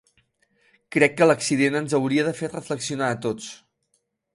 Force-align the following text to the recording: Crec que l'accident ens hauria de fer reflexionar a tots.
Crec 0.95 1.13
que 1.19 1.29
l'accident 1.29 1.79
ens 1.83 1.95
hauria 2.01 2.27
de 2.31 2.35
fer 2.43 2.53
reflexionar 2.57 3.15
a 3.15 3.23
tots. 3.29 3.57